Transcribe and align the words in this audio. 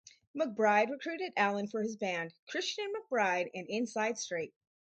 McBride 0.35 0.89
recruited 0.89 1.31
Allen 1.37 1.67
for 1.67 1.83
his 1.83 1.95
band, 1.95 2.33
Christian 2.47 2.91
McBride 2.91 3.51
and 3.53 3.67
Inside 3.69 4.17
Straight. 4.17 4.55